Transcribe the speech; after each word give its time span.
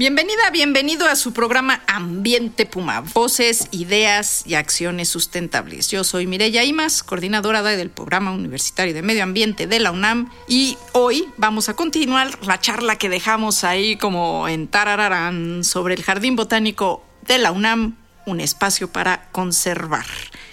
Bienvenida, 0.00 0.48
bienvenido 0.50 1.06
a 1.06 1.14
su 1.14 1.34
programa 1.34 1.82
Ambiente 1.86 2.64
Puma, 2.64 3.02
voces, 3.12 3.68
ideas 3.70 4.44
y 4.46 4.54
acciones 4.54 5.10
sustentables. 5.10 5.90
Yo 5.90 6.04
soy 6.04 6.26
Mireya 6.26 6.64
Imas, 6.64 7.02
coordinadora 7.02 7.62
del 7.62 7.90
Programa 7.90 8.32
Universitario 8.32 8.94
de 8.94 9.02
Medio 9.02 9.22
Ambiente 9.22 9.66
de 9.66 9.78
la 9.78 9.90
UNAM 9.90 10.30
y 10.48 10.78
hoy 10.92 11.26
vamos 11.36 11.68
a 11.68 11.76
continuar 11.76 12.30
la 12.46 12.58
charla 12.58 12.96
que 12.96 13.10
dejamos 13.10 13.62
ahí 13.62 13.96
como 13.96 14.48
en 14.48 14.68
Tarararán 14.68 15.64
sobre 15.64 15.96
el 15.96 16.02
Jardín 16.02 16.34
Botánico 16.34 17.04
de 17.26 17.36
la 17.36 17.52
UNAM, 17.52 17.98
un 18.24 18.40
espacio 18.40 18.90
para 18.90 19.28
conservar. 19.32 20.06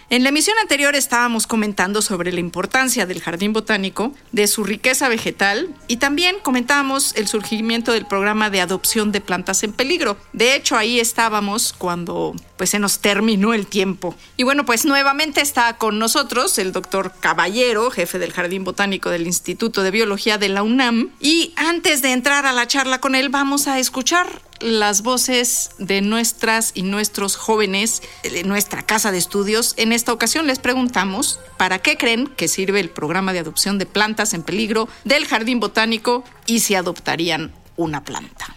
En 0.10 0.24
la 0.24 0.30
emisión 0.30 0.58
anterior 0.62 0.96
estábamos 0.96 1.48
comentando 1.48 2.02
sobre 2.02 2.31
la 2.31 2.40
importancia 2.40 3.06
del 3.06 3.22
jardín 3.22 3.52
botánico, 3.52 4.14
de 4.31 4.48
su 4.48 4.64
riqueza 4.64 5.09
vegetal 5.09 5.76
y 5.90 5.98
también 5.98 6.38
comentábamos 6.42 7.14
el 7.18 7.28
surgimiento 7.28 7.92
del 7.92 8.06
programa 8.06 8.50
de 8.50 8.62
adopción 8.62 9.12
de 9.12 9.20
plantas 9.20 9.64
en 9.64 9.73
peligro. 9.73 10.16
De 10.31 10.56
hecho, 10.56 10.78
ahí 10.78 11.02
estábamos 11.02 11.73
cuando 11.73 12.34
pues 12.56 12.70
se 12.70 12.80
nos 12.80 13.00
terminó 13.00 13.54
el 13.54 13.68
tiempo. 13.68 14.16
Y 14.38 14.44
bueno, 14.44 14.66
pues 14.66 14.86
nuevamente 14.86 15.42
está 15.42 15.78
con 15.78 16.00
nosotros 16.00 16.58
el 16.58 16.72
doctor 16.72 17.14
Caballero, 17.20 17.92
jefe 17.92 18.18
del 18.18 18.31
Jardín 18.31 18.64
Botánico 18.64 19.09
del 19.09 19.28
Instituto 19.28 19.84
de 19.84 19.92
Biología 19.92 20.38
de 20.38 20.48
la 20.48 20.64
UNAM. 20.64 21.12
Y 21.20 21.53
antes 21.58 22.02
de 22.02 22.14
entrar 22.14 22.46
a 22.46 22.53
la 22.53 22.66
charla 22.66 23.02
con 23.02 23.14
él, 23.14 23.28
vamos 23.28 23.68
a 23.68 23.78
escuchar 23.78 24.47
las 24.59 25.02
voces 25.02 25.72
de 25.77 26.02
nuestras 26.02 26.72
y 26.73 26.83
nuestros 26.83 27.36
jóvenes 27.36 28.02
de 28.23 28.44
nuestra 28.44 28.81
casa 28.81 29.11
de 29.11 29.17
estudios. 29.17 29.73
En 29.77 29.91
esta 29.91 30.13
ocasión 30.13 30.47
les 30.47 30.59
preguntamos 30.59 31.39
para 31.58 31.80
qué 31.80 31.97
creen 31.97 32.27
que 32.27 32.47
sirve 32.47 32.80
el 32.80 32.89
programa 32.89 33.33
de 33.33 33.39
adopción 33.39 33.78
de 33.78 33.85
plantas 33.85 34.33
en 34.33 34.44
peligro 34.44 34.88
del 35.03 35.25
Jardín 35.25 35.59
Botánico 35.59 36.23
y 36.45 36.59
si 36.59 36.75
adoptarían 36.75 37.53
una 37.75 38.03
planta. 38.03 38.55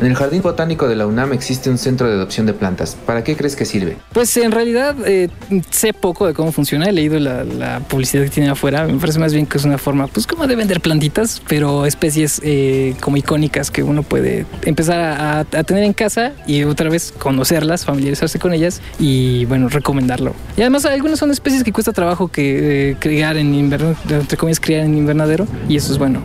En 0.00 0.06
el 0.06 0.16
Jardín 0.16 0.42
Botánico 0.42 0.88
de 0.88 0.96
la 0.96 1.06
UNAM 1.06 1.32
existe 1.32 1.70
un 1.70 1.78
centro 1.78 2.08
de 2.08 2.14
adopción 2.14 2.46
de 2.46 2.52
plantas. 2.52 2.96
¿Para 3.06 3.22
qué 3.22 3.36
crees 3.36 3.54
que 3.54 3.64
sirve? 3.64 3.96
Pues 4.12 4.36
en 4.36 4.50
realidad 4.50 4.96
eh, 5.06 5.28
sé 5.70 5.92
poco 5.92 6.26
de 6.26 6.34
cómo 6.34 6.52
funciona. 6.52 6.86
He 6.86 6.92
leído 6.92 7.18
la, 7.18 7.80
publicidad 7.88 8.24
que 8.24 8.30
tiene 8.30 8.50
afuera. 8.50 8.86
Me 8.86 8.98
parece 8.98 9.18
más 9.18 9.32
bien 9.32 9.46
que 9.46 9.58
es 9.58 9.64
una 9.64 9.78
forma, 9.78 10.06
pues 10.08 10.26
como 10.26 10.46
de 10.46 10.56
vender 10.56 10.80
plantitas, 10.80 11.40
pero 11.48 11.86
especies 11.86 12.40
eh, 12.42 12.94
como 13.00 13.16
icónicas 13.16 13.70
que 13.70 13.82
uno 13.82 14.02
puede 14.02 14.46
empezar 14.62 15.00
a, 15.00 15.44
tener 15.64 15.84
en 15.84 15.92
casa 15.92 16.32
y 16.46 16.64
otra 16.64 16.90
vez 16.90 17.12
conocerlas, 17.12 17.84
familiarizarse 17.84 18.38
con 18.38 18.52
ellas 18.52 18.80
y 18.98 19.44
bueno, 19.46 19.68
recomendarlo. 19.68 20.34
Y 20.56 20.62
además 20.62 20.84
algunas 20.86 21.18
son 21.18 21.30
especies 21.30 21.62
que 21.62 21.72
cuesta 21.72 21.92
trabajo 21.92 22.28
que 22.28 22.90
eh, 22.90 22.96
criar 22.98 23.36
en 23.36 23.54
invernadero, 23.54 23.96
entre 24.10 24.36
comillas, 24.36 24.60
criar 24.60 24.84
en 24.84 24.96
invernadero 24.96 25.46
y 25.68 25.76
eso 25.76 25.92
es 25.92 25.98
bueno. 25.98 26.22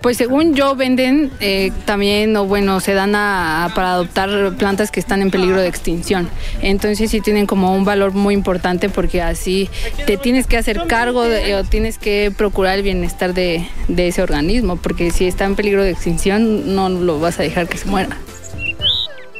Pues 0.00 0.16
según 0.16 0.54
yo 0.54 0.76
venden 0.76 1.30
eh, 1.40 1.72
también, 1.84 2.34
o 2.36 2.46
bueno, 2.46 2.80
se 2.80 2.94
dan 2.94 3.14
a, 3.14 3.70
para 3.74 3.92
adoptar 3.92 4.56
plantas 4.56 4.90
que 4.90 4.98
están 4.98 5.20
en 5.20 5.30
peligro 5.30 5.60
de 5.60 5.68
extinción. 5.68 6.28
Entonces 6.62 7.10
sí 7.10 7.20
tienen 7.20 7.46
como 7.46 7.74
un 7.74 7.84
valor 7.84 8.12
muy 8.12 8.32
importante 8.32 8.88
porque 8.88 9.20
así 9.20 9.68
te 10.06 10.16
tienes 10.16 10.46
que 10.46 10.56
hacer 10.56 10.86
cargo 10.86 11.22
o 11.22 11.64
tienes 11.64 11.98
que 11.98 12.32
procurar 12.34 12.78
el 12.78 12.82
bienestar 12.82 13.34
de, 13.34 13.66
ese 13.96 14.22
organismo, 14.22 14.76
porque 14.76 15.10
si 15.10 15.26
está 15.26 15.44
en 15.44 15.54
peligro 15.54 15.82
de 15.82 15.90
extinción 15.90 16.74
no 16.74 16.88
lo 16.88 17.20
vas 17.20 17.38
a 17.38 17.42
dejar 17.42 17.68
que 17.68 17.76
se 17.76 17.86
muera. 17.86 18.16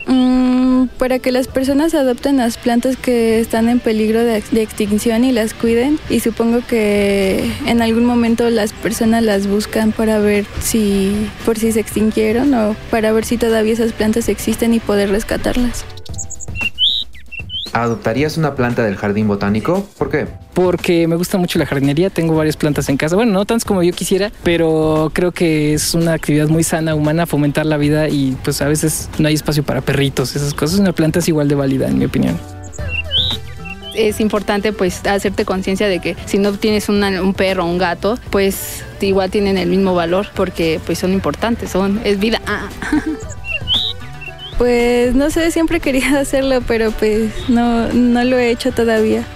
Mm, 0.07 0.70
para 0.89 1.19
que 1.19 1.33
las 1.33 1.49
personas 1.49 1.95
adopten 1.95 2.37
las 2.37 2.57
plantas 2.59 2.97
que 2.97 3.41
están 3.41 3.69
en 3.69 3.81
peligro 3.81 4.25
de, 4.25 4.37
extinción 4.37 5.25
y 5.25 5.33
las 5.33 5.55
cuiden. 5.55 5.99
Y 6.09 6.21
supongo 6.21 6.61
que 6.67 7.51
en 7.67 7.83
algún 7.83 8.05
momento 8.05 8.49
las 8.51 8.73
personas 8.73 9.23
las 9.23 9.47
buscan 9.47 9.93
para 9.93 10.19
ver 10.19 10.47
si 10.61 11.15
por 11.45 11.59
si 11.59 11.73
se 11.73 11.81
extinguieron 11.81 12.55
o 12.55 12.77
para 12.91 13.13
ver 13.13 13.25
si 13.25 13.37
todavía 13.37 13.73
esas 13.73 13.93
plantas 13.93 14.29
existen 14.29 14.75
y 14.75 14.81
poder 14.81 15.11
rescatarlas. 15.11 15.85
¿Adoptarías 17.73 18.37
una 18.37 18.55
planta 18.55 18.83
del 18.83 18.97
jardín 18.97 19.29
botánico? 19.29 19.87
¿Por 19.99 20.11
qué? 20.11 20.27
Porque 20.55 21.07
me 21.07 21.17
gusta 21.17 21.39
mucho 21.39 21.59
la 21.59 21.67
jardinería, 21.67 22.11
tengo 22.11 22.35
varias 22.35 22.57
plantas 22.57 22.89
en 22.89 22.97
casa. 22.97 23.17
Bueno, 23.17 23.33
no 23.33 23.45
tantas 23.45 23.65
como 23.65 23.83
yo 23.83 23.93
quisiera, 23.93 24.33
pero 24.43 25.11
creo 25.15 25.33
que 25.33 25.75
es 25.75 25.95
una 25.95 26.15
actividad 26.15 26.49
muy 26.49 26.65
sana, 26.65 26.95
humana, 26.95 27.27
fomentar 27.27 27.67
la 27.67 27.77
vida 27.77 28.09
y 28.09 28.37
pues 28.43 28.61
a 28.63 28.67
veces 28.67 29.09
no 29.19 29.29
hay 29.29 29.35
espacio 29.35 29.63
para 29.63 29.81
perritos, 29.81 30.35
esas 30.37 30.55
cosas. 30.55 30.81
Una 30.81 30.93
planta 30.93 31.21
es 31.21 31.29
igual 31.29 31.49
de 31.49 31.55
válida, 31.55 31.89
en 31.89 31.99
mi 31.99 32.05
opinión 32.05 32.37
es 33.95 34.21
importante 34.21 34.73
pues 34.73 35.05
hacerte 35.07 35.45
conciencia 35.45 35.89
de 35.89 35.99
que 35.99 36.17
si 36.27 36.39
no 36.39 36.53
tienes 36.53 36.89
un 36.89 37.35
perro 37.35 37.65
o 37.65 37.69
un 37.69 37.79
gato, 37.79 38.19
pues 38.31 38.85
igual 39.01 39.31
tienen 39.31 39.59
el 39.59 39.69
mismo 39.69 39.95
valor 39.95 40.29
porque 40.35 40.81
pues 40.87 40.99
son 40.99 41.13
importantes, 41.13 41.71
son 41.71 42.01
es 42.05 42.19
vida. 42.19 42.41
Ah. 42.47 42.69
Pues 44.61 45.15
no 45.15 45.31
sé, 45.31 45.51
siempre 45.53 45.79
he 45.79 45.81
querido 45.81 46.19
hacerlo, 46.19 46.61
pero 46.61 46.91
pues 46.91 47.49
no, 47.49 47.91
no 47.95 48.25
lo 48.25 48.37
he 48.37 48.51
hecho 48.51 48.73
todavía. 48.73 49.27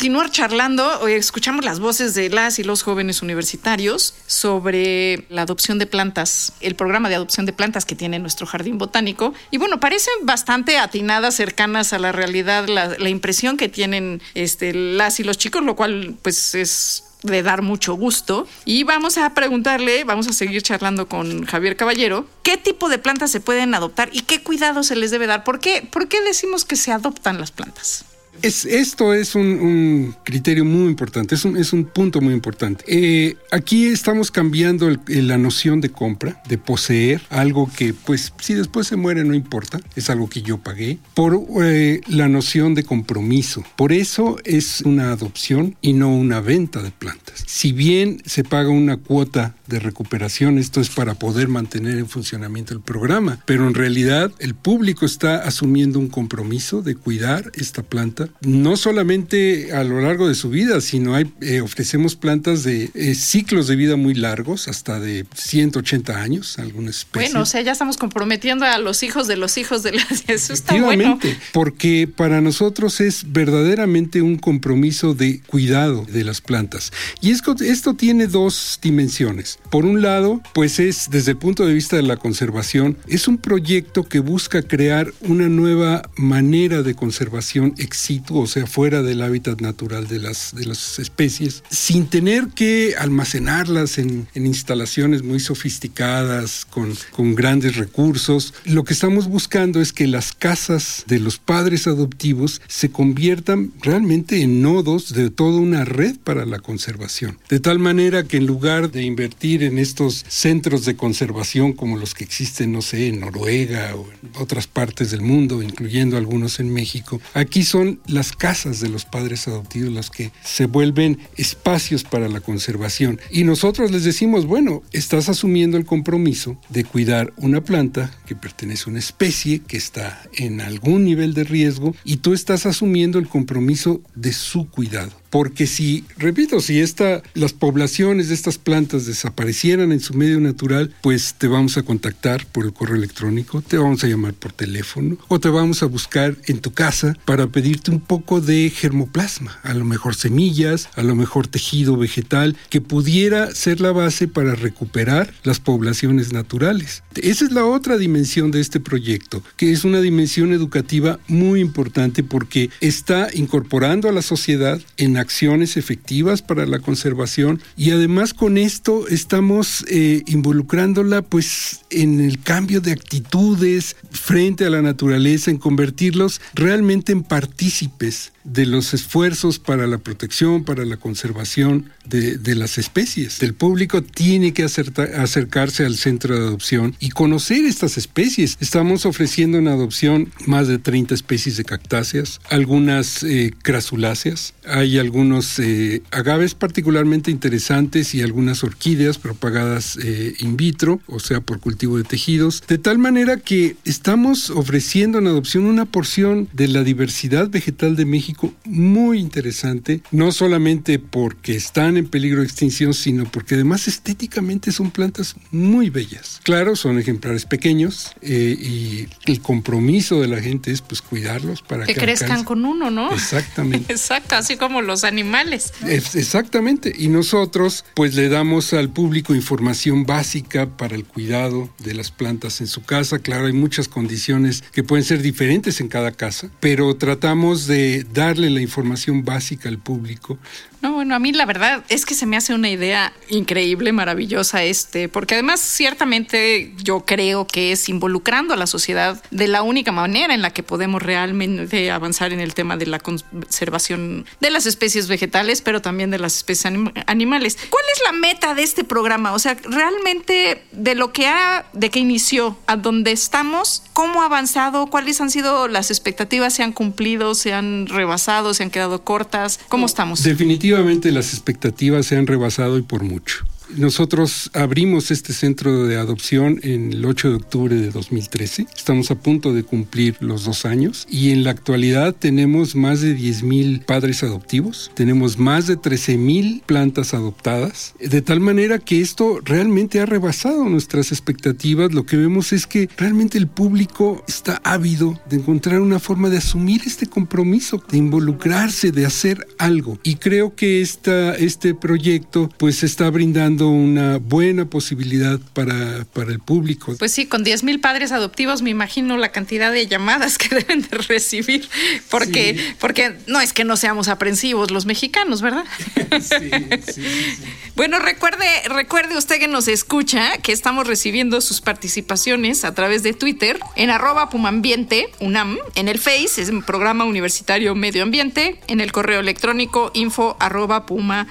Continuar 0.00 0.30
charlando. 0.30 1.06
Escuchamos 1.08 1.62
las 1.62 1.78
voces 1.78 2.14
de 2.14 2.30
las 2.30 2.58
y 2.58 2.62
los 2.62 2.82
jóvenes 2.82 3.20
universitarios 3.20 4.14
sobre 4.26 5.26
la 5.28 5.42
adopción 5.42 5.78
de 5.78 5.84
plantas, 5.84 6.54
el 6.62 6.74
programa 6.74 7.10
de 7.10 7.16
adopción 7.16 7.44
de 7.44 7.52
plantas 7.52 7.84
que 7.84 7.94
tiene 7.94 8.18
nuestro 8.18 8.46
jardín 8.46 8.78
botánico. 8.78 9.34
Y 9.50 9.58
bueno, 9.58 9.78
parecen 9.78 10.14
bastante 10.22 10.78
atinadas, 10.78 11.34
cercanas 11.34 11.92
a 11.92 11.98
la 11.98 12.12
realidad, 12.12 12.66
la, 12.66 13.10
impresión 13.10 13.58
que 13.58 13.68
tienen 13.68 14.22
este, 14.32 14.72
las 14.72 15.20
y 15.20 15.24
los 15.24 15.36
chicos, 15.36 15.62
lo 15.62 15.76
cual 15.76 16.16
pues 16.22 16.54
es 16.54 17.04
de 17.22 17.42
dar 17.42 17.60
mucho 17.60 17.92
gusto. 17.92 18.48
Y 18.64 18.84
vamos 18.84 19.18
a 19.18 19.34
preguntarle, 19.34 20.04
vamos 20.04 20.26
a 20.28 20.32
seguir 20.32 20.62
charlando 20.62 21.08
con 21.10 21.44
Javier 21.44 21.76
Caballero, 21.76 22.24
qué 22.42 22.56
tipo 22.56 22.88
de 22.88 22.96
plantas 22.96 23.30
se 23.30 23.40
pueden 23.40 23.74
adoptar 23.74 24.08
y 24.14 24.22
qué 24.22 24.42
cuidado 24.42 24.82
se 24.82 24.96
les 24.96 25.10
debe 25.10 25.26
dar. 25.26 25.44
¿Por 25.44 25.60
qué, 25.60 25.86
¿Por 25.92 26.08
qué 26.08 26.22
decimos 26.22 26.64
que 26.64 26.76
se 26.76 26.90
adoptan 26.90 27.38
las 27.38 27.50
plantas? 27.50 28.06
Esto 28.42 29.14
es 29.14 29.34
un, 29.34 30.14
criterio 30.24 30.64
muy 30.64 30.88
importante, 30.88 31.34
es 31.34 31.44
un, 31.44 31.56
es 31.56 31.72
un 31.72 31.84
punto 31.84 32.20
muy 32.20 32.34
importante. 32.34 32.84
Eh, 32.86 33.36
aquí 33.50 33.86
estamos 33.86 34.30
cambiando 34.30 34.88
la 35.06 35.38
noción 35.38 35.80
de 35.80 35.90
compra, 35.90 36.42
de 36.48 36.58
poseer 36.58 37.22
algo 37.30 37.70
que, 37.76 37.94
pues, 37.94 38.32
si 38.40 38.54
después 38.54 38.86
se 38.86 38.96
muere 38.96 39.24
no 39.24 39.34
importa, 39.34 39.80
es 39.96 40.10
algo 40.10 40.28
que 40.28 40.42
yo 40.42 40.58
pagué, 40.58 40.98
por 41.14 41.40
eh, 41.62 42.00
la 42.08 42.28
noción 42.28 42.74
de 42.74 42.84
compromiso. 42.84 43.64
Por 43.76 43.92
eso 43.92 44.38
es 44.44 44.80
una 44.82 45.12
adopción 45.12 45.76
y 45.80 45.92
no 45.92 46.14
una 46.14 46.40
venta 46.40 46.82
de 46.82 46.90
plantas. 46.90 47.44
Si 47.46 47.72
bien 47.72 48.22
se 48.24 48.44
paga 48.44 48.70
una 48.70 48.96
cuota 48.96 49.54
de 49.70 49.78
recuperación, 49.78 50.58
esto 50.58 50.80
es 50.80 50.90
para 50.90 51.14
poder 51.14 51.48
mantener 51.48 51.96
en 51.98 52.08
funcionamiento 52.08 52.74
el 52.74 52.80
programa, 52.80 53.40
pero 53.46 53.66
en 53.66 53.74
realidad 53.74 54.30
el 54.38 54.54
público 54.54 55.06
está 55.06 55.36
asumiendo 55.36 55.98
un 55.98 56.08
compromiso 56.08 56.82
de 56.82 56.96
cuidar 56.96 57.50
esta 57.54 57.82
planta 57.82 58.28
no 58.42 58.76
solamente 58.76 59.72
a 59.72 59.84
lo 59.84 60.00
largo 60.00 60.28
de 60.28 60.34
su 60.34 60.50
vida, 60.50 60.80
sino 60.80 61.14
hay, 61.14 61.32
eh, 61.40 61.60
ofrecemos 61.60 62.16
plantas 62.16 62.64
de 62.64 62.90
eh, 62.94 63.14
ciclos 63.14 63.68
de 63.68 63.76
vida 63.76 63.96
muy 63.96 64.14
largos, 64.14 64.68
hasta 64.68 64.98
de 64.98 65.24
180 65.34 66.20
años, 66.20 66.58
algunas 66.58 66.98
especies. 66.98 67.30
Bueno, 67.30 67.42
o 67.42 67.46
sea, 67.46 67.62
ya 67.62 67.72
estamos 67.72 67.96
comprometiendo 67.96 68.64
a 68.64 68.78
los 68.78 69.02
hijos 69.02 69.28
de 69.28 69.36
los 69.36 69.56
hijos 69.56 69.82
de 69.82 69.92
las... 69.92 70.24
Eso 70.26 70.52
está 70.52 70.74
bueno. 70.80 71.18
porque 71.52 72.08
para 72.14 72.40
nosotros 72.40 73.00
es 73.00 73.32
verdaderamente 73.32 74.20
un 74.22 74.36
compromiso 74.36 75.14
de 75.14 75.40
cuidado 75.42 76.04
de 76.04 76.24
las 76.24 76.40
plantas. 76.40 76.92
Y 77.20 77.30
esto, 77.30 77.54
esto 77.60 77.94
tiene 77.94 78.26
dos 78.26 78.78
dimensiones. 78.82 79.59
Por 79.70 79.84
un 79.84 80.02
lado, 80.02 80.40
pues 80.52 80.80
es 80.80 81.08
desde 81.10 81.32
el 81.32 81.36
punto 81.36 81.66
de 81.66 81.74
vista 81.74 81.96
de 81.96 82.02
la 82.02 82.16
conservación, 82.16 82.96
es 83.06 83.28
un 83.28 83.38
proyecto 83.38 84.04
que 84.04 84.18
busca 84.18 84.62
crear 84.62 85.12
una 85.20 85.48
nueva 85.48 86.02
manera 86.16 86.82
de 86.82 86.94
conservación 86.94 87.74
ex 87.78 88.10
o 88.30 88.46
sea, 88.46 88.66
fuera 88.66 89.02
del 89.02 89.22
hábitat 89.22 89.60
natural 89.60 90.08
de 90.08 90.18
las, 90.18 90.54
de 90.54 90.66
las 90.66 90.98
especies, 90.98 91.62
sin 91.70 92.06
tener 92.06 92.48
que 92.48 92.94
almacenarlas 92.98 93.98
en, 93.98 94.26
en 94.34 94.46
instalaciones 94.46 95.22
muy 95.22 95.38
sofisticadas, 95.38 96.64
con, 96.64 96.94
con 97.12 97.34
grandes 97.34 97.76
recursos. 97.76 98.54
Lo 98.64 98.84
que 98.84 98.94
estamos 98.94 99.28
buscando 99.28 99.80
es 99.80 99.92
que 99.92 100.06
las 100.06 100.32
casas 100.32 101.04
de 101.06 101.20
los 101.20 101.38
padres 101.38 101.86
adoptivos 101.86 102.60
se 102.68 102.90
conviertan 102.90 103.72
realmente 103.82 104.42
en 104.42 104.62
nodos 104.62 105.12
de 105.12 105.30
toda 105.30 105.60
una 105.60 105.84
red 105.84 106.16
para 106.22 106.46
la 106.46 106.58
conservación. 106.58 107.38
De 107.48 107.60
tal 107.60 107.78
manera 107.78 108.24
que 108.24 108.38
en 108.38 108.46
lugar 108.46 108.90
de 108.90 109.02
invertir 109.02 109.49
en 109.58 109.78
estos 109.78 110.24
centros 110.28 110.84
de 110.84 110.96
conservación 110.96 111.72
como 111.72 111.96
los 111.96 112.14
que 112.14 112.24
existen, 112.24 112.72
no 112.72 112.82
sé, 112.82 113.08
en 113.08 113.20
Noruega 113.20 113.94
o 113.96 114.06
en 114.10 114.30
otras 114.36 114.66
partes 114.66 115.10
del 115.10 115.22
mundo, 115.22 115.62
incluyendo 115.62 116.16
algunos 116.16 116.60
en 116.60 116.72
México, 116.72 117.20
aquí 117.34 117.64
son 117.64 118.00
las 118.06 118.32
casas 118.32 118.80
de 118.80 118.88
los 118.88 119.04
padres 119.04 119.48
adoptivos 119.48 119.92
las 119.92 120.10
que 120.10 120.30
se 120.44 120.66
vuelven 120.66 121.18
espacios 121.36 122.04
para 122.04 122.28
la 122.28 122.40
conservación. 122.40 123.20
Y 123.30 123.44
nosotros 123.44 123.90
les 123.90 124.04
decimos, 124.04 124.46
bueno, 124.46 124.82
estás 124.92 125.28
asumiendo 125.28 125.76
el 125.76 125.84
compromiso 125.84 126.58
de 126.68 126.84
cuidar 126.84 127.32
una 127.36 127.62
planta 127.62 128.10
que 128.26 128.36
pertenece 128.36 128.84
a 128.86 128.90
una 128.90 128.98
especie 128.98 129.60
que 129.60 129.76
está 129.76 130.22
en 130.34 130.60
algún 130.60 131.04
nivel 131.04 131.34
de 131.34 131.44
riesgo 131.44 131.94
y 132.04 132.18
tú 132.18 132.34
estás 132.34 132.66
asumiendo 132.66 133.18
el 133.18 133.28
compromiso 133.28 134.00
de 134.14 134.32
su 134.32 134.68
cuidado. 134.68 135.19
Porque 135.30 135.66
si, 135.66 136.04
repito, 136.18 136.60
si 136.60 136.80
esta, 136.80 137.22
las 137.34 137.52
poblaciones 137.52 138.28
de 138.28 138.34
estas 138.34 138.58
plantas 138.58 139.06
desaparecieran 139.06 139.92
en 139.92 140.00
su 140.00 140.14
medio 140.14 140.40
natural, 140.40 140.92
pues 141.02 141.34
te 141.38 141.46
vamos 141.46 141.76
a 141.76 141.82
contactar 141.82 142.46
por 142.46 142.64
el 142.64 142.72
correo 142.72 142.96
electrónico, 142.96 143.62
te 143.62 143.78
vamos 143.78 144.02
a 144.02 144.08
llamar 144.08 144.34
por 144.34 144.52
teléfono 144.52 145.16
o 145.28 145.38
te 145.38 145.48
vamos 145.48 145.82
a 145.82 145.86
buscar 145.86 146.36
en 146.46 146.58
tu 146.58 146.72
casa 146.72 147.16
para 147.24 147.46
pedirte 147.46 147.90
un 147.90 148.00
poco 148.00 148.40
de 148.40 148.70
germoplasma, 148.70 149.58
a 149.62 149.74
lo 149.74 149.84
mejor 149.84 150.14
semillas, 150.16 150.88
a 150.96 151.02
lo 151.02 151.14
mejor 151.14 151.46
tejido 151.46 151.96
vegetal, 151.96 152.56
que 152.68 152.80
pudiera 152.80 153.54
ser 153.54 153.80
la 153.80 153.92
base 153.92 154.26
para 154.26 154.54
recuperar 154.54 155.32
las 155.44 155.60
poblaciones 155.60 156.32
naturales. 156.32 157.02
Esa 157.14 157.44
es 157.44 157.52
la 157.52 157.64
otra 157.64 157.96
dimensión 157.96 158.50
de 158.50 158.60
este 158.60 158.80
proyecto, 158.80 159.42
que 159.56 159.70
es 159.70 159.84
una 159.84 160.00
dimensión 160.00 160.52
educativa 160.52 161.18
muy 161.28 161.60
importante 161.60 162.24
porque 162.24 162.70
está 162.80 163.28
incorporando 163.32 164.08
a 164.08 164.12
la 164.12 164.22
sociedad 164.22 164.80
en 164.96 165.19
acciones 165.20 165.76
efectivas 165.76 166.42
para 166.42 166.66
la 166.66 166.80
conservación. 166.80 167.60
Y 167.76 167.90
además 167.90 168.34
con 168.34 168.58
esto 168.58 169.06
estamos 169.08 169.84
eh, 169.88 170.22
involucrándola 170.26 171.22
pues 171.22 171.79
en 171.90 172.20
el 172.20 172.40
cambio 172.40 172.80
de 172.80 172.92
actitudes 172.92 173.96
frente 174.10 174.64
a 174.64 174.70
la 174.70 174.82
naturaleza, 174.82 175.50
en 175.50 175.58
convertirlos 175.58 176.40
realmente 176.54 177.12
en 177.12 177.22
partícipes 177.22 178.32
de 178.44 178.66
los 178.66 178.94
esfuerzos 178.94 179.58
para 179.58 179.86
la 179.86 179.98
protección, 179.98 180.64
para 180.64 180.84
la 180.84 180.96
conservación 180.96 181.90
de, 182.06 182.38
de 182.38 182.54
las 182.54 182.78
especies. 182.78 183.42
El 183.42 183.54
público 183.54 184.02
tiene 184.02 184.52
que 184.52 184.64
acercarse 184.64 185.84
al 185.84 185.96
centro 185.96 186.34
de 186.34 186.46
adopción 186.46 186.96
y 187.00 187.10
conocer 187.10 187.64
estas 187.64 187.98
especies. 187.98 188.56
Estamos 188.60 189.04
ofreciendo 189.06 189.58
en 189.58 189.68
adopción 189.68 190.32
más 190.46 190.68
de 190.68 190.78
30 190.78 191.14
especies 191.14 191.56
de 191.56 191.64
cactáceas, 191.64 192.40
algunas 192.48 193.22
eh, 193.22 193.52
crasuláceas, 193.62 194.54
hay 194.66 194.98
algunos 194.98 195.58
eh, 195.58 196.02
agaves 196.10 196.54
particularmente 196.54 197.30
interesantes 197.30 198.14
y 198.14 198.22
algunas 198.22 198.64
orquídeas 198.64 199.18
propagadas 199.18 199.98
eh, 200.02 200.34
in 200.38 200.56
vitro, 200.56 201.00
o 201.06 201.20
sea, 201.20 201.40
por 201.40 201.60
cultivo 201.60 201.79
de 201.88 202.04
tejidos, 202.04 202.62
de 202.68 202.78
tal 202.78 202.98
manera 202.98 203.38
que 203.38 203.76
estamos 203.84 204.50
ofreciendo 204.50 205.18
en 205.18 205.26
adopción 205.26 205.64
una 205.64 205.84
porción 205.86 206.48
de 206.52 206.68
la 206.68 206.84
diversidad 206.84 207.48
vegetal 207.48 207.96
de 207.96 208.04
México 208.04 208.52
muy 208.64 209.18
interesante, 209.18 210.02
no 210.10 210.32
solamente 210.32 210.98
porque 210.98 211.56
están 211.56 211.96
en 211.96 212.06
peligro 212.08 212.40
de 212.40 212.46
extinción, 212.46 212.92
sino 212.94 213.24
porque 213.24 213.54
además 213.54 213.88
estéticamente 213.88 214.72
son 214.72 214.90
plantas 214.90 215.36
muy 215.50 215.88
bellas. 215.90 216.40
Claro, 216.42 216.76
son 216.76 216.98
ejemplares 216.98 217.44
pequeños 217.46 218.12
eh, 218.20 218.56
y 218.60 219.08
el 219.30 219.40
compromiso 219.40 220.20
de 220.20 220.28
la 220.28 220.40
gente 220.40 220.70
es 220.72 220.82
pues 220.82 221.00
cuidarlos 221.00 221.62
para 221.62 221.86
que, 221.86 221.94
que 221.94 222.00
crezcan 222.00 222.44
con 222.44 222.64
uno, 222.64 222.90
¿no? 222.90 223.12
Exactamente. 223.12 223.92
Exacto, 223.92 224.34
así 224.36 224.56
como 224.56 224.82
los 224.82 225.04
animales. 225.04 225.72
Es- 225.86 226.14
Exactamente. 226.14 226.92
Y 226.96 227.08
nosotros 227.08 227.84
pues 227.94 228.14
le 228.14 228.28
damos 228.28 228.72
al 228.72 228.90
público 228.90 229.34
información 229.34 230.04
básica 230.04 230.66
para 230.76 230.94
el 230.96 231.04
cuidado 231.04 231.69
de 231.78 231.94
las 231.94 232.10
plantas 232.10 232.60
en 232.60 232.66
su 232.66 232.82
casa. 232.82 233.18
Claro, 233.18 233.46
hay 233.46 233.52
muchas 233.52 233.88
condiciones 233.88 234.62
que 234.72 234.82
pueden 234.82 235.04
ser 235.04 235.22
diferentes 235.22 235.80
en 235.80 235.88
cada 235.88 236.12
casa, 236.12 236.50
pero 236.60 236.96
tratamos 236.96 237.66
de 237.66 238.04
darle 238.12 238.50
la 238.50 238.60
información 238.60 239.24
básica 239.24 239.68
al 239.68 239.78
público. 239.78 240.38
No, 240.82 240.94
bueno, 240.94 241.14
a 241.14 241.18
mí 241.18 241.32
la 241.32 241.44
verdad 241.44 241.84
es 241.90 242.06
que 242.06 242.14
se 242.14 242.24
me 242.24 242.38
hace 242.38 242.54
una 242.54 242.70
idea 242.70 243.12
increíble, 243.28 243.92
maravillosa 243.92 244.64
este, 244.64 245.10
porque 245.10 245.34
además 245.34 245.60
ciertamente 245.60 246.72
yo 246.82 247.04
creo 247.04 247.46
que 247.46 247.72
es 247.72 247.90
involucrando 247.90 248.54
a 248.54 248.56
la 248.56 248.66
sociedad 248.66 249.22
de 249.30 249.46
la 249.46 249.62
única 249.62 249.92
manera 249.92 250.32
en 250.34 250.40
la 250.40 250.54
que 250.54 250.62
podemos 250.62 251.02
realmente 251.02 251.90
avanzar 251.90 252.32
en 252.32 252.40
el 252.40 252.54
tema 252.54 252.78
de 252.78 252.86
la 252.86 252.98
conservación 252.98 254.24
de 254.40 254.50
las 254.50 254.64
especies 254.64 255.08
vegetales, 255.08 255.60
pero 255.60 255.82
también 255.82 256.10
de 256.10 256.18
las 256.18 256.36
especies 256.36 256.72
anim- 256.72 256.92
animales. 257.06 257.58
¿Cuál 257.68 257.84
es 257.94 258.02
la 258.04 258.12
meta 258.12 258.54
de 258.54 258.62
este 258.62 258.82
programa? 258.82 259.32
O 259.34 259.38
sea, 259.38 259.58
realmente 259.64 260.62
de 260.72 260.94
lo 260.94 261.12
que 261.12 261.26
ha, 261.26 261.59
de 261.72 261.90
que 261.90 261.98
inició 261.98 262.56
a 262.66 262.76
donde 262.76 263.12
estamos, 263.12 263.82
¿cómo 263.92 264.22
ha 264.22 264.26
avanzado? 264.26 264.86
¿Cuáles 264.86 265.20
han 265.20 265.30
sido 265.30 265.68
las 265.68 265.90
expectativas? 265.90 266.54
¿Se 266.54 266.62
han 266.62 266.72
cumplido? 266.72 267.34
¿Se 267.34 267.52
han 267.52 267.86
rebasado? 267.86 268.54
¿Se 268.54 268.62
han 268.62 268.70
quedado 268.70 269.02
cortas? 269.04 269.60
¿Cómo 269.68 269.86
estamos? 269.86 270.22
Definitivamente 270.22 271.12
las 271.12 271.32
expectativas 271.32 272.06
se 272.06 272.16
han 272.16 272.26
rebasado 272.26 272.78
y 272.78 272.82
por 272.82 273.02
mucho. 273.02 273.44
Nosotros 273.76 274.50
abrimos 274.52 275.10
este 275.12 275.32
centro 275.32 275.86
de 275.86 275.96
adopción 275.96 276.58
en 276.62 276.92
el 276.92 277.04
8 277.04 277.28
de 277.30 277.34
octubre 277.36 277.76
de 277.76 277.90
2013. 277.90 278.66
Estamos 278.76 279.10
a 279.12 279.14
punto 279.14 279.54
de 279.54 279.62
cumplir 279.62 280.16
los 280.20 280.44
dos 280.44 280.66
años 280.66 281.06
y 281.08 281.30
en 281.30 281.44
la 281.44 281.50
actualidad 281.50 282.14
tenemos 282.14 282.74
más 282.74 283.00
de 283.00 283.14
10 283.14 283.44
mil 283.44 283.80
padres 283.80 284.24
adoptivos, 284.24 284.90
tenemos 284.94 285.38
más 285.38 285.68
de 285.68 285.76
13 285.76 286.16
mil 286.16 286.62
plantas 286.66 287.14
adoptadas, 287.14 287.94
de 288.00 288.22
tal 288.22 288.40
manera 288.40 288.78
que 288.80 289.00
esto 289.00 289.38
realmente 289.44 290.00
ha 290.00 290.06
rebasado 290.06 290.68
nuestras 290.68 291.12
expectativas. 291.12 291.92
Lo 291.92 292.06
que 292.06 292.16
vemos 292.16 292.52
es 292.52 292.66
que 292.66 292.88
realmente 292.96 293.38
el 293.38 293.46
público 293.46 294.24
está 294.26 294.60
ávido 294.64 295.20
de 295.28 295.36
encontrar 295.36 295.80
una 295.80 296.00
forma 296.00 296.28
de 296.28 296.38
asumir 296.38 296.82
este 296.86 297.06
compromiso, 297.06 297.82
de 297.88 297.98
involucrarse, 297.98 298.90
de 298.90 299.06
hacer 299.06 299.46
algo. 299.58 299.98
Y 300.02 300.16
creo 300.16 300.56
que 300.56 300.80
esta, 300.80 301.36
este 301.36 301.74
proyecto 301.74 302.50
pues 302.58 302.82
está 302.82 303.08
brindando 303.10 303.59
una 303.68 304.18
buena 304.18 304.64
posibilidad 304.64 305.38
para, 305.52 306.04
para 306.12 306.32
el 306.32 306.40
público. 306.40 306.94
Pues 306.98 307.12
sí, 307.12 307.26
con 307.26 307.44
10 307.44 307.64
mil 307.64 307.80
padres 307.80 308.12
adoptivos 308.12 308.62
me 308.62 308.70
imagino 308.70 309.16
la 309.16 309.32
cantidad 309.32 309.72
de 309.72 309.86
llamadas 309.86 310.38
que 310.38 310.54
deben 310.54 310.82
de 310.82 310.98
recibir, 310.98 311.68
porque, 312.10 312.74
porque 312.78 313.16
no 313.26 313.40
es 313.40 313.52
que 313.52 313.64
no 313.64 313.76
seamos 313.76 314.08
aprensivos 314.08 314.70
los 314.70 314.86
mexicanos, 314.86 315.42
¿verdad? 315.42 315.64
Bueno, 317.80 317.98
recuerde, 317.98 318.44
recuerde 318.68 319.16
usted 319.16 319.38
que 319.38 319.48
nos 319.48 319.66
escucha 319.66 320.36
que 320.36 320.52
estamos 320.52 320.86
recibiendo 320.86 321.40
sus 321.40 321.62
participaciones 321.62 322.66
a 322.66 322.74
través 322.74 323.02
de 323.02 323.14
Twitter 323.14 323.58
en 323.74 323.88
arroba 323.88 324.28
pumambiente 324.28 325.08
UNAM, 325.18 325.56
en 325.76 325.88
el 325.88 325.98
Face, 325.98 326.42
es 326.42 326.50
un 326.50 326.62
programa 326.62 327.06
universitario 327.06 327.74
medio 327.74 328.02
ambiente, 328.02 328.60
en 328.66 328.82
el 328.82 328.92
correo 328.92 329.20
electrónico 329.20 329.92
info 329.94 330.36
arroba 330.40 330.84
puma 330.84 331.26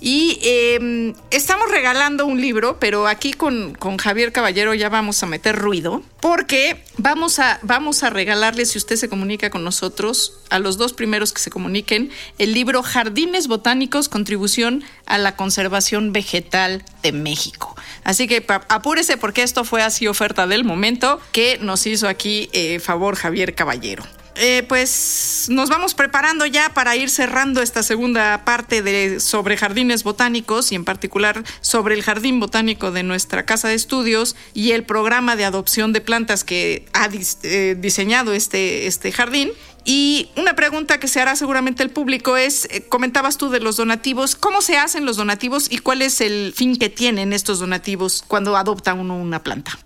y 0.00 0.38
eh, 0.42 1.14
estamos 1.32 1.68
regalando 1.68 2.24
un 2.24 2.40
libro, 2.40 2.78
pero 2.78 3.08
aquí 3.08 3.32
con, 3.32 3.74
con 3.74 3.96
Javier 3.96 4.30
Caballero 4.30 4.72
ya 4.72 4.88
vamos 4.88 5.20
a 5.20 5.26
meter 5.26 5.56
ruido, 5.56 6.04
porque 6.20 6.84
vamos 6.96 7.40
a, 7.40 7.58
vamos 7.62 8.04
a 8.04 8.10
regalarle, 8.10 8.66
si 8.66 8.78
usted 8.78 8.94
se 8.94 9.08
comunica 9.08 9.50
con 9.50 9.64
nosotros, 9.64 10.38
a 10.50 10.58
los 10.58 10.78
dos 10.78 10.92
primeros 10.92 11.32
que 11.32 11.40
se 11.40 11.50
comuniquen, 11.50 12.10
el 12.38 12.52
libro 12.52 12.82
Jardines 12.82 13.48
Botánicos, 13.48 14.08
Contribución 14.08 14.84
a 15.06 15.18
la 15.18 15.36
Conservación 15.36 16.12
Vegetal 16.12 16.84
de 17.02 17.12
México. 17.12 17.76
Así 18.04 18.26
que 18.26 18.44
apúrese 18.68 19.16
porque 19.16 19.42
esto 19.42 19.64
fue 19.64 19.82
así 19.82 20.06
oferta 20.06 20.46
del 20.46 20.64
momento 20.64 21.20
que 21.32 21.58
nos 21.60 21.86
hizo 21.86 22.08
aquí 22.08 22.48
eh, 22.52 22.80
favor 22.80 23.16
Javier 23.16 23.54
Caballero. 23.54 24.04
Eh, 24.38 24.64
pues 24.68 25.46
nos 25.48 25.70
vamos 25.70 25.94
preparando 25.94 26.44
ya 26.44 26.74
para 26.74 26.94
ir 26.94 27.08
cerrando 27.08 27.62
esta 27.62 27.82
segunda 27.82 28.44
parte 28.44 28.82
de 28.82 29.18
sobre 29.18 29.56
jardines 29.56 30.02
botánicos 30.02 30.72
y 30.72 30.74
en 30.74 30.84
particular 30.84 31.42
sobre 31.62 31.94
el 31.94 32.02
jardín 32.02 32.38
botánico 32.38 32.92
de 32.92 33.02
nuestra 33.02 33.46
casa 33.46 33.68
de 33.68 33.74
estudios 33.74 34.36
y 34.52 34.72
el 34.72 34.84
programa 34.84 35.36
de 35.36 35.46
adopción 35.46 35.94
de 35.94 36.02
plantas 36.02 36.44
que 36.44 36.84
ha 36.92 37.08
eh, 37.44 37.76
diseñado 37.78 38.34
este, 38.34 38.86
este 38.86 39.10
jardín. 39.10 39.52
Y 39.86 40.30
una 40.36 40.54
pregunta 40.56 40.98
que 40.98 41.06
se 41.06 41.20
hará 41.20 41.36
seguramente 41.36 41.84
el 41.84 41.90
público 41.90 42.36
es, 42.36 42.66
eh, 42.72 42.82
comentabas 42.88 43.38
tú 43.38 43.50
de 43.50 43.60
los 43.60 43.76
donativos, 43.76 44.34
¿cómo 44.34 44.60
se 44.60 44.76
hacen 44.76 45.06
los 45.06 45.16
donativos 45.16 45.70
y 45.70 45.78
cuál 45.78 46.02
es 46.02 46.20
el 46.20 46.52
fin 46.54 46.76
que 46.76 46.90
tienen 46.90 47.32
estos 47.32 47.60
donativos 47.60 48.24
cuando 48.26 48.56
adopta 48.56 48.94
uno 48.94 49.16
una 49.16 49.44
planta? 49.44 49.78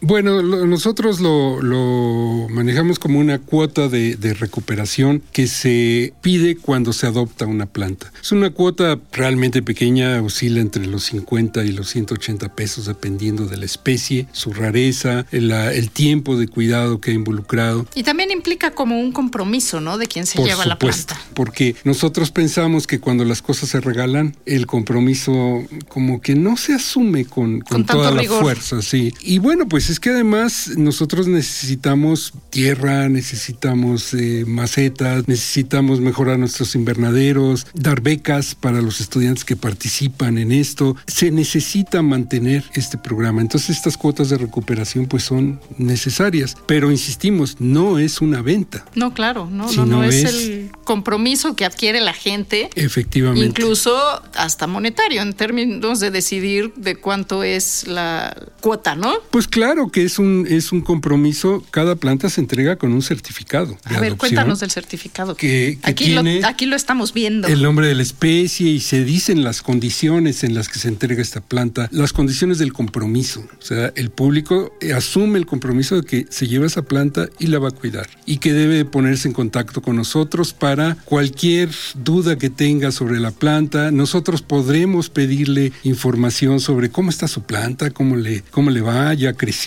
Bueno, 0.00 0.42
lo- 0.42 0.66
nosotros 0.66 1.20
lo, 1.20 1.62
lo 1.62 2.46
manejamos 2.50 2.98
como 2.98 3.18
una 3.18 3.38
cuota 3.38 3.88
de, 3.88 4.16
de 4.16 4.34
recuperación 4.34 5.22
que 5.32 5.46
se 5.46 6.12
pide 6.20 6.56
cuando 6.56 6.92
se 6.92 7.06
adopta 7.06 7.46
una 7.46 7.66
planta. 7.66 8.12
Es 8.22 8.30
una 8.32 8.50
cuota 8.50 8.98
realmente 9.12 9.62
pequeña, 9.62 10.20
oscila 10.20 10.60
entre 10.60 10.86
los 10.86 11.04
50 11.04 11.64
y 11.64 11.72
los 11.72 11.88
180 11.88 12.54
pesos 12.54 12.86
dependiendo 12.86 13.46
de 13.46 13.56
la 13.56 13.64
especie, 13.64 14.26
su 14.32 14.52
rareza, 14.52 15.24
el, 15.30 15.90
tiempo 15.90 16.36
de 16.36 16.48
cuidado 16.48 17.00
que 17.00 17.12
ha 17.12 17.14
involucrado. 17.14 17.86
Y 17.94 18.02
también 18.02 18.30
implica 18.30 18.72
como 18.72 19.00
un 19.00 19.12
compromiso, 19.12 19.80
¿no? 19.80 19.96
De 19.96 20.06
quien 20.06 20.26
se 20.26 20.36
Por 20.36 20.46
lleva 20.46 20.66
la 20.66 20.78
planta. 20.78 21.18
porque 21.34 21.76
nosotros 21.84 22.30
pensamos 22.30 22.86
que 22.86 23.00
cuando 23.00 23.24
las 23.24 23.40
cosas 23.42 23.70
se 23.70 23.80
regalan, 23.80 24.36
el 24.44 24.66
compromiso 24.66 25.64
como 25.88 26.20
que 26.20 26.34
no 26.34 26.56
se 26.56 26.74
asume 26.74 27.24
con, 27.24 27.60
con 27.60 27.84
Con 27.84 27.86
toda 27.86 28.10
la 28.10 28.20
rigor. 28.20 28.42
fuerza, 28.42 28.82
sí. 28.82 29.12
Y 29.22 29.38
bueno, 29.38 29.66
pues 29.68 29.83
es 29.90 30.00
que 30.00 30.10
además 30.10 30.70
nosotros 30.76 31.26
necesitamos 31.28 32.32
tierra, 32.50 33.08
necesitamos 33.08 34.14
eh, 34.14 34.44
macetas, 34.46 35.26
necesitamos 35.28 36.00
mejorar 36.00 36.38
nuestros 36.38 36.74
invernaderos, 36.74 37.66
dar 37.74 38.00
becas 38.00 38.54
para 38.54 38.80
los 38.80 39.00
estudiantes 39.00 39.44
que 39.44 39.56
participan 39.56 40.38
en 40.38 40.52
esto. 40.52 40.96
Se 41.06 41.30
necesita 41.30 42.02
mantener 42.02 42.64
este 42.74 42.98
programa. 42.98 43.40
Entonces 43.40 43.76
estas 43.76 43.96
cuotas 43.96 44.28
de 44.30 44.38
recuperación 44.38 45.06
pues 45.06 45.24
son 45.24 45.60
necesarias, 45.78 46.56
pero 46.66 46.90
insistimos, 46.90 47.56
no 47.60 47.98
es 47.98 48.20
una 48.20 48.42
venta. 48.42 48.84
No, 48.94 49.12
claro, 49.14 49.48
no, 49.50 49.70
no, 49.72 49.86
no, 49.86 49.96
no 49.98 50.04
es, 50.04 50.14
es- 50.16 50.34
el 50.34 50.70
compromiso 50.84 51.56
que 51.56 51.64
adquiere 51.64 52.00
la 52.00 52.12
gente, 52.12 52.70
Efectivamente. 52.76 53.44
incluso 53.46 53.96
hasta 54.34 54.66
monetario, 54.66 55.22
en 55.22 55.32
términos 55.32 55.98
de 56.00 56.10
decidir 56.10 56.72
de 56.76 56.96
cuánto 56.96 57.42
es 57.42 57.86
la 57.86 58.36
cuota, 58.60 58.94
¿no? 58.94 59.14
Pues 59.30 59.48
claro 59.48 59.73
que 59.90 60.04
es 60.04 60.18
un, 60.18 60.46
es 60.48 60.72
un 60.72 60.80
compromiso. 60.80 61.64
Cada 61.70 61.96
planta 61.96 62.28
se 62.30 62.40
entrega 62.40 62.76
con 62.76 62.92
un 62.92 63.02
certificado. 63.02 63.76
A 63.84 64.00
ver, 64.00 64.16
cuéntanos 64.16 64.60
del 64.60 64.70
certificado. 64.70 65.36
Que- 65.36 65.78
que 65.82 65.90
aquí, 65.90 66.04
tiene 66.06 66.40
lo, 66.40 66.46
aquí 66.46 66.66
lo 66.66 66.76
estamos 66.76 67.12
viendo. 67.12 67.48
El 67.48 67.62
nombre 67.62 67.86
de 67.88 67.94
la 67.94 68.02
especie 68.02 68.70
y 68.70 68.80
se 68.80 69.04
dicen 69.04 69.42
las 69.44 69.62
condiciones 69.62 70.44
en 70.44 70.54
las 70.54 70.68
que 70.68 70.78
se 70.78 70.88
entrega 70.88 71.20
esta 71.22 71.40
planta, 71.40 71.88
las 71.92 72.12
condiciones 72.12 72.58
del 72.58 72.72
compromiso. 72.72 73.44
O 73.60 73.64
sea, 73.64 73.92
el 73.96 74.10
público 74.10 74.72
asume 74.94 75.38
el 75.38 75.46
compromiso 75.46 75.96
de 75.96 76.02
que 76.02 76.26
se 76.30 76.46
lleva 76.46 76.66
esa 76.66 76.82
planta 76.82 77.28
y 77.38 77.48
la 77.48 77.58
va 77.58 77.68
a 77.68 77.72
cuidar 77.72 78.08
y 78.26 78.38
que 78.38 78.52
debe 78.52 78.84
ponerse 78.84 79.28
en 79.28 79.34
contacto 79.34 79.82
con 79.82 79.96
nosotros 79.96 80.52
para 80.52 80.96
cualquier 81.04 81.70
duda 81.94 82.36
que 82.38 82.50
tenga 82.50 82.92
sobre 82.92 83.20
la 83.20 83.30
planta. 83.30 83.90
Nosotros 83.90 84.42
podremos 84.42 85.10
pedirle 85.10 85.72
información 85.82 86.60
sobre 86.60 86.90
cómo 86.90 87.10
está 87.10 87.28
su 87.28 87.42
planta, 87.42 87.90
cómo 87.90 88.16
le, 88.16 88.42
cómo 88.50 88.70
le 88.70 88.80
va, 88.80 89.12
ya 89.14 89.32
creció. 89.32 89.63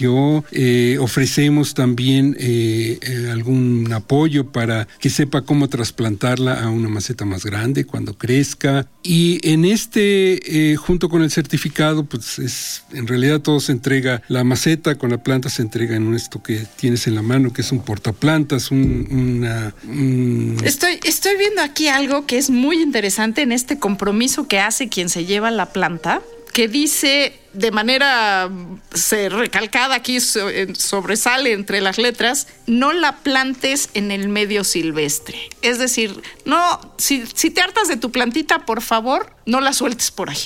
Eh, 0.52 0.98
ofrecemos 1.00 1.74
también 1.74 2.36
eh, 2.40 3.00
eh, 3.02 3.30
algún 3.32 3.92
apoyo 3.94 4.52
para 4.52 4.88
que 5.00 5.10
sepa 5.10 5.42
cómo 5.42 5.68
trasplantarla 5.70 6.62
a 6.62 6.70
una 6.70 6.90
maceta 6.90 7.26
más 7.26 7.46
grande 7.46 7.86
cuando 7.86 8.18
crezca. 8.18 8.88
Y 9.04 9.40
en 9.50 9.66
este, 9.66 10.76
junto 10.78 11.10
con 11.10 11.22
el 11.24 11.32
certificado, 11.32 12.04
pues 12.06 12.40
es, 12.40 12.84
en 12.94 13.08
realidad 13.08 13.42
todo 13.42 13.60
se 13.60 13.72
entrega, 13.72 14.22
la 14.28 14.44
maceta 14.44 14.96
con 14.96 15.10
la 15.12 15.24
planta 15.24 15.50
se 15.50 15.62
entrega 15.62 15.96
en 15.96 16.14
esto 16.14 16.44
que 16.44 16.66
tienes 16.80 17.08
en 17.08 17.16
la 17.16 17.22
mano, 17.22 17.52
que 17.54 17.62
es 17.62 17.72
un 17.72 17.80
portaplantas, 17.84 18.72
un, 18.72 19.08
una... 19.10 19.74
un- 19.88 20.58
Estoy, 20.64 21.00
estoy 21.04 21.38
viendo 21.38 21.62
aquí 21.62 21.88
algo 21.88 22.26
que 22.26 22.38
es 22.38 22.50
muy 22.50 22.82
interesante 22.82 23.42
en 23.42 23.52
este 23.52 23.80
compromiso 23.80 24.48
que 24.48 24.60
hace 24.60 24.90
quien 24.90 25.10
se 25.10 25.26
lleva 25.26 25.52
la 25.52 25.68
planta, 25.72 26.22
que 26.54 26.68
dice 26.68 27.34
de 27.58 27.72
manera 27.72 28.50
se 28.94 29.30
recalcada 29.30 29.96
aquí 29.96 30.18
en- 30.36 30.76
sobresale 30.76 31.54
entre 31.54 31.82
las 31.82 31.98
letras, 31.98 32.48
no 32.68 32.94
la 32.94 33.18
plantes 33.18 33.90
en 33.94 34.12
el 34.12 34.30
medio 34.30 34.64
silvestre. 34.64 35.38
Es 35.62 35.80
decir, 35.80 36.22
no, 36.46 36.80
si, 36.98 37.26
si 37.34 37.50
te 37.50 37.62
hartas 37.62 37.88
de 37.88 37.98
tu 37.98 38.12
plantita, 38.12 38.66
por 38.66 38.82
favor, 38.82 39.36
no 39.46 39.60
la 39.62 39.74
sueltes 39.74 40.12
por 40.12 40.30
ahí. 40.30 40.38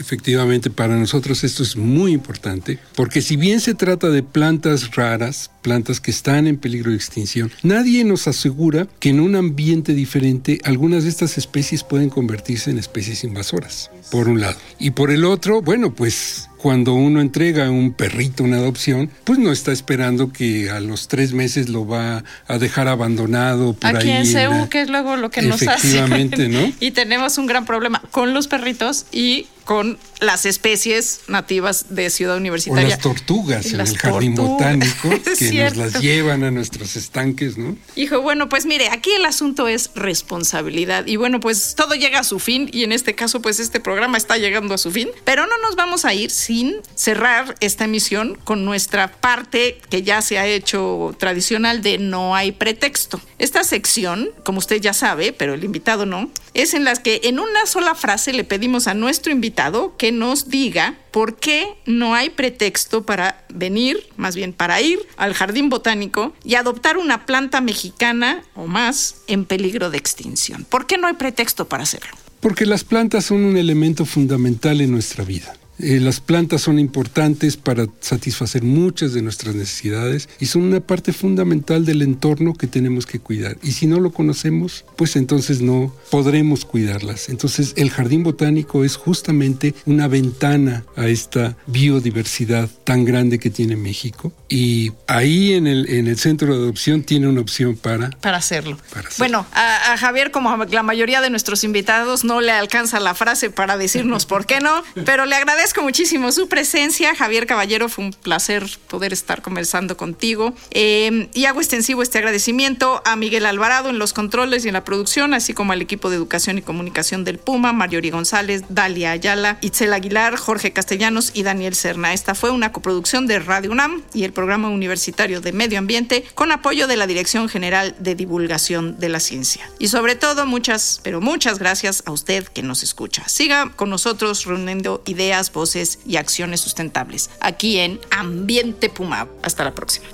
Efectivamente, 0.00 0.70
para 0.70 0.96
nosotros 0.96 1.44
esto 1.44 1.62
es 1.62 1.76
muy 1.76 2.12
importante, 2.12 2.78
porque 2.96 3.20
si 3.20 3.36
bien 3.36 3.60
se 3.60 3.74
trata 3.74 4.08
de 4.08 4.22
plantas 4.22 4.96
raras, 4.96 5.50
plantas 5.62 6.00
que 6.00 6.10
están 6.10 6.46
en 6.46 6.56
peligro 6.56 6.90
de 6.90 6.96
extinción, 6.96 7.52
nadie 7.62 8.02
nos 8.04 8.26
asegura 8.26 8.88
que 8.98 9.10
en 9.10 9.20
un 9.20 9.36
ambiente 9.36 9.92
diferente 9.92 10.58
algunas 10.64 11.04
de 11.04 11.10
estas 11.10 11.36
especies 11.36 11.84
pueden 11.84 12.08
convertirse 12.08 12.70
en 12.70 12.78
especies 12.78 13.24
invasoras, 13.24 13.90
por 14.10 14.28
un 14.28 14.40
lado. 14.40 14.58
Y 14.78 14.92
por 14.92 15.10
el 15.10 15.24
otro, 15.24 15.60
bueno, 15.60 15.94
pues 15.94 16.49
cuando 16.60 16.92
uno 16.92 17.20
entrega 17.20 17.70
un 17.70 17.92
perrito 17.92 18.44
una 18.44 18.58
adopción, 18.58 19.10
pues 19.24 19.38
no 19.38 19.50
está 19.50 19.72
esperando 19.72 20.30
que 20.32 20.70
a 20.70 20.80
los 20.80 21.08
tres 21.08 21.32
meses 21.32 21.70
lo 21.70 21.86
va 21.86 22.22
a 22.46 22.58
dejar 22.58 22.86
abandonado 22.86 23.72
por 23.72 23.96
Aquí 23.96 24.10
ahí. 24.10 24.16
en 24.16 24.16
en 24.18 24.26
CEU, 24.26 24.68
que 24.68 24.82
es 24.82 24.90
luego 24.90 25.16
lo 25.16 25.30
que 25.30 25.42
nos 25.42 25.62
hace. 25.66 26.00
¿no? 26.48 26.72
y 26.80 26.90
tenemos 26.90 27.38
un 27.38 27.46
gran 27.46 27.64
problema 27.64 28.02
con 28.10 28.34
los 28.34 28.46
perritos 28.46 29.06
y 29.10 29.46
con 29.64 29.98
las 30.20 30.46
especies 30.46 31.20
nativas 31.28 31.86
de 31.90 32.10
Ciudad 32.10 32.34
O 32.34 32.38
Universitaria. 32.38 32.88
las 32.88 32.98
tortugas 32.98 33.66
en 33.66 33.78
las 33.78 33.90
el 33.90 33.98
jardín 33.98 34.34
botánico 34.34 35.10
que 35.38 35.52
nos 35.64 35.76
las 35.76 36.00
llevan 36.00 36.42
a 36.42 36.50
nuestros 36.50 36.96
estanques, 36.96 37.56
¿no? 37.56 37.76
Hijo, 37.94 38.20
bueno, 38.20 38.48
pues 38.48 38.66
mire, 38.66 38.88
aquí 38.88 39.10
el 39.12 39.24
asunto 39.24 39.68
es 39.68 39.92
responsabilidad. 39.94 41.06
Y 41.06 41.16
bueno, 41.16 41.38
pues 41.38 41.74
todo 41.76 41.94
llega 41.94 42.18
a 42.18 42.24
su 42.24 42.40
fin 42.40 42.68
y 42.72 42.82
en 42.82 42.90
este 42.90 43.14
caso, 43.14 43.40
pues 43.40 43.60
este 43.60 43.78
programa 43.78 44.18
está 44.18 44.38
llegando 44.38 44.74
a 44.74 44.78
su 44.78 44.90
fin. 44.90 45.08
Pero 45.24 45.46
no 45.46 45.56
nos 45.62 45.76
vamos 45.76 46.04
a 46.04 46.14
ir 46.14 46.32
sin 46.50 46.74
cerrar 46.96 47.54
esta 47.60 47.84
emisión 47.84 48.36
con 48.42 48.64
nuestra 48.64 49.12
parte 49.12 49.78
que 49.88 50.02
ya 50.02 50.20
se 50.20 50.36
ha 50.36 50.48
hecho 50.48 51.14
tradicional 51.16 51.80
de 51.80 51.98
No 51.98 52.34
hay 52.34 52.50
pretexto. 52.50 53.20
Esta 53.38 53.62
sección, 53.62 54.30
como 54.42 54.58
usted 54.58 54.80
ya 54.80 54.92
sabe, 54.92 55.32
pero 55.32 55.54
el 55.54 55.62
invitado 55.62 56.06
no, 56.06 56.28
es 56.52 56.74
en 56.74 56.82
las 56.82 56.98
que 56.98 57.20
en 57.22 57.38
una 57.38 57.66
sola 57.66 57.94
frase 57.94 58.32
le 58.32 58.42
pedimos 58.42 58.88
a 58.88 58.94
nuestro 58.94 59.30
invitado 59.30 59.96
que 59.96 60.10
nos 60.10 60.48
diga 60.48 60.98
por 61.12 61.36
qué 61.36 61.68
no 61.86 62.16
hay 62.16 62.30
pretexto 62.30 63.06
para 63.06 63.44
venir, 63.48 64.04
más 64.16 64.34
bien 64.34 64.52
para 64.52 64.80
ir 64.80 64.98
al 65.16 65.34
jardín 65.34 65.68
botánico 65.68 66.34
y 66.42 66.56
adoptar 66.56 66.98
una 66.98 67.26
planta 67.26 67.60
mexicana 67.60 68.42
o 68.56 68.66
más 68.66 69.22
en 69.28 69.44
peligro 69.44 69.88
de 69.88 69.98
extinción. 69.98 70.64
¿Por 70.64 70.88
qué 70.88 70.98
no 70.98 71.06
hay 71.06 71.14
pretexto 71.14 71.68
para 71.68 71.84
hacerlo? 71.84 72.10
Porque 72.40 72.66
las 72.66 72.82
plantas 72.82 73.26
son 73.26 73.44
un 73.44 73.56
elemento 73.56 74.04
fundamental 74.04 74.80
en 74.80 74.90
nuestra 74.90 75.22
vida. 75.22 75.54
Eh, 75.82 76.00
las 76.00 76.20
plantas 76.20 76.62
son 76.62 76.78
importantes 76.78 77.56
para 77.56 77.86
satisfacer 78.00 78.62
muchas 78.62 79.12
de 79.12 79.22
nuestras 79.22 79.54
necesidades 79.54 80.28
y 80.38 80.46
son 80.46 80.62
una 80.62 80.80
parte 80.80 81.12
fundamental 81.12 81.84
del 81.84 82.02
entorno 82.02 82.54
que 82.54 82.66
tenemos 82.66 83.06
que 83.06 83.18
cuidar. 83.18 83.56
Y 83.62 83.72
si 83.72 83.86
no 83.86 84.00
lo 84.00 84.12
conocemos, 84.12 84.84
pues 84.96 85.16
entonces 85.16 85.60
no 85.60 85.94
podremos 86.10 86.64
cuidarlas. 86.64 87.28
Entonces 87.28 87.72
el 87.76 87.90
jardín 87.90 88.22
botánico 88.22 88.84
es 88.84 88.96
justamente 88.96 89.74
una 89.86 90.08
ventana 90.08 90.84
a 90.96 91.08
esta 91.08 91.56
biodiversidad 91.66 92.68
tan 92.84 93.04
grande 93.04 93.38
que 93.38 93.50
tiene 93.50 93.76
México. 93.76 94.32
Y 94.48 94.92
ahí 95.06 95.54
en 95.54 95.66
el, 95.66 95.88
en 95.88 96.08
el 96.08 96.18
centro 96.18 96.54
de 96.54 96.62
adopción 96.62 97.04
tiene 97.04 97.28
una 97.28 97.40
opción 97.40 97.76
para... 97.76 98.10
Para 98.10 98.38
hacerlo. 98.38 98.76
Para 98.92 99.08
hacerlo. 99.08 99.16
Bueno, 99.18 99.46
a, 99.52 99.92
a 99.92 99.96
Javier, 99.96 100.30
como 100.30 100.64
la 100.64 100.82
mayoría 100.82 101.20
de 101.20 101.30
nuestros 101.30 101.64
invitados, 101.64 102.24
no 102.24 102.40
le 102.40 102.52
alcanza 102.52 103.00
la 103.00 103.14
frase 103.14 103.50
para 103.50 103.76
decirnos 103.76 104.26
por 104.26 104.46
qué 104.46 104.60
no, 104.60 104.82
pero 105.04 105.24
le 105.26 105.36
agradezco 105.70 105.82
muchísimo 105.84 106.32
su 106.32 106.48
presencia. 106.48 107.14
Javier 107.14 107.46
Caballero, 107.46 107.88
fue 107.88 108.04
un 108.04 108.12
placer 108.12 108.66
poder 108.88 109.12
estar 109.12 109.40
conversando 109.40 109.96
contigo. 109.96 110.52
Eh, 110.72 111.28
y 111.32 111.44
hago 111.44 111.60
extensivo 111.60 112.02
este 112.02 112.18
agradecimiento 112.18 113.00
a 113.04 113.14
Miguel 113.14 113.46
Alvarado 113.46 113.88
en 113.88 114.00
los 114.00 114.12
controles 114.12 114.64
y 114.64 114.68
en 114.68 114.74
la 114.74 114.82
producción, 114.82 115.32
así 115.32 115.54
como 115.54 115.72
al 115.72 115.80
equipo 115.80 116.10
de 116.10 116.16
educación 116.16 116.58
y 116.58 116.62
comunicación 116.62 117.22
del 117.22 117.38
Puma, 117.38 117.72
Mariori 117.72 118.10
González, 118.10 118.64
Dalia 118.68 119.12
Ayala, 119.12 119.58
Itzel 119.60 119.92
Aguilar, 119.92 120.36
Jorge 120.36 120.72
Castellanos 120.72 121.30
y 121.34 121.44
Daniel 121.44 121.76
Serna. 121.76 122.14
Esta 122.14 122.34
fue 122.34 122.50
una 122.50 122.72
coproducción 122.72 123.28
de 123.28 123.38
Radio 123.38 123.70
UNAM 123.70 124.02
y 124.12 124.24
el 124.24 124.32
Programa 124.32 124.70
Universitario 124.70 125.40
de 125.40 125.52
Medio 125.52 125.78
Ambiente 125.78 126.24
con 126.34 126.50
apoyo 126.50 126.88
de 126.88 126.96
la 126.96 127.06
Dirección 127.06 127.48
General 127.48 127.94
de 128.00 128.16
Divulgación 128.16 128.98
de 128.98 129.08
la 129.08 129.20
Ciencia. 129.20 129.70
Y 129.78 129.86
sobre 129.86 130.16
todo, 130.16 130.46
muchas, 130.46 131.00
pero 131.04 131.20
muchas 131.20 131.60
gracias 131.60 132.02
a 132.06 132.10
usted 132.10 132.48
que 132.48 132.64
nos 132.64 132.82
escucha. 132.82 133.28
Siga 133.28 133.70
con 133.76 133.88
nosotros 133.88 134.46
reuniendo 134.46 135.02
ideas, 135.06 135.50
voces 135.60 135.98
y 136.06 136.16
acciones 136.16 136.62
sustentables 136.62 137.28
aquí 137.40 137.80
en 137.80 138.00
Ambiente 138.10 138.88
Puma. 138.88 139.28
Hasta 139.42 139.62
la 139.62 139.74
próxima. 139.74 140.06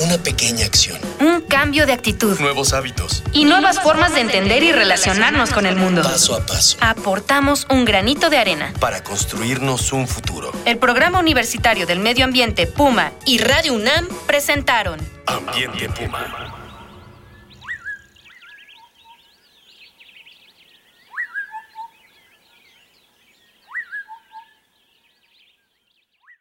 Una 0.00 0.18
pequeña 0.18 0.66
acción. 0.66 0.98
Un 1.20 1.42
cambio 1.42 1.86
de 1.86 1.92
actitud. 1.92 2.36
Nuevos 2.40 2.72
hábitos. 2.72 3.22
Y 3.32 3.44
nuevas 3.44 3.78
formas 3.78 4.12
de 4.14 4.22
entender 4.22 4.64
y 4.64 4.72
relacionarnos 4.72 5.50
con 5.50 5.66
el 5.66 5.76
mundo. 5.76 6.02
Paso 6.02 6.34
a 6.34 6.44
paso. 6.44 6.76
Aportamos 6.80 7.68
un 7.70 7.84
granito 7.84 8.28
de 8.30 8.38
arena. 8.38 8.72
Para 8.80 9.04
construirnos 9.04 9.92
un 9.92 10.08
futuro. 10.08 10.50
El 10.64 10.78
Programa 10.78 11.20
Universitario 11.20 11.86
del 11.86 12.00
Medio 12.00 12.24
Ambiente 12.24 12.66
Puma 12.66 13.12
y 13.24 13.38
Radio 13.38 13.74
UNAM 13.74 14.08
presentaron 14.26 14.98
Ambiente 15.26 15.88
Puma. 15.90 16.43